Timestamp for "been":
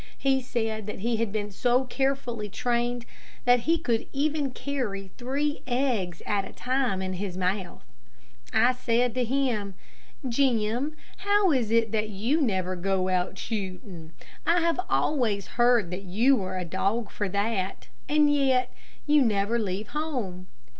1.31-1.51